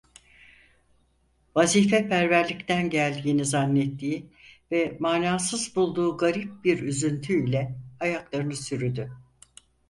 [1.55, 4.29] Vazifeperverlikten geldiğini zannettiği
[4.71, 9.11] ve manasız bulduğu garip bir üzüntü ile ayaklarını sürüdü.